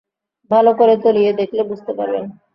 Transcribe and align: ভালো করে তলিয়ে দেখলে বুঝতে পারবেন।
ভালো 0.51 0.71
করে 0.79 0.93
তলিয়ে 1.03 1.31
দেখলে 1.33 1.61
বুঝতে 1.69 1.91
পারবেন। 1.97 2.25